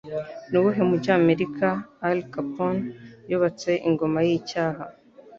Nuwuhe 0.49 0.81
mujyi 0.89 1.09
wa 1.11 1.17
Amerika 1.21 1.67
Al 2.07 2.19
Capone 2.33 2.85
Yubatse 3.29 3.71
Ingoma 3.87 4.19
Yicyaha? 4.27 4.83